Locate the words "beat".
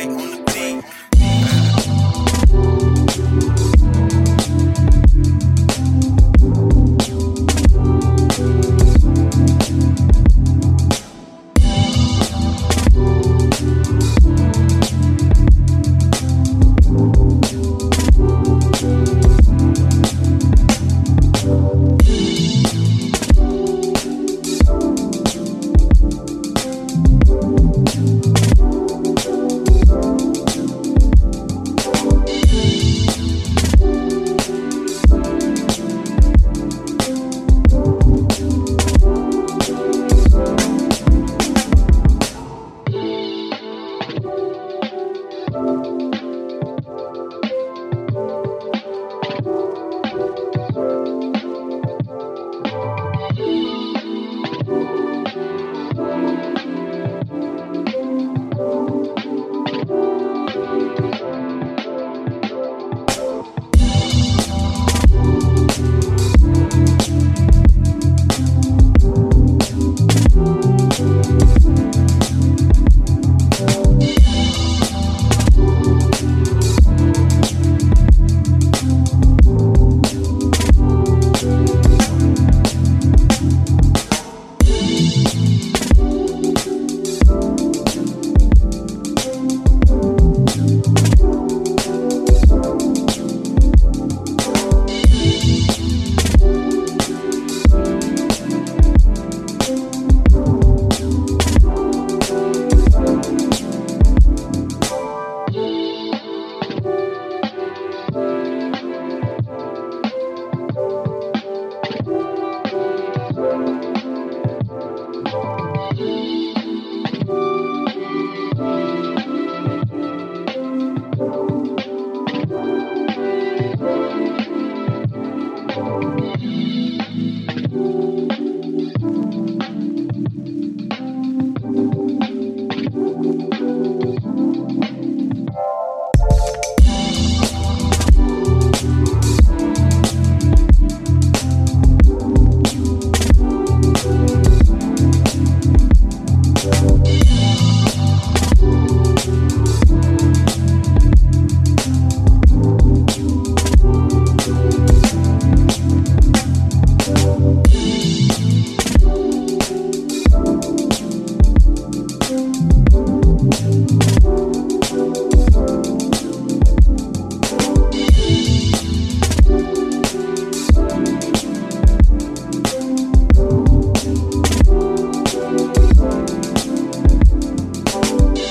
0.54-1.09